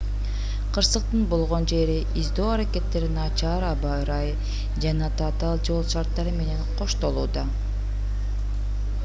[0.75, 4.33] кырсыктын болгон жерин издөө аракеттери начар аба ырайы
[4.87, 7.47] жана татаал жол шарттары менен коштолууда